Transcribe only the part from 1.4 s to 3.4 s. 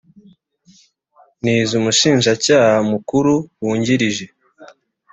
n iz umushinjacyaha mukuru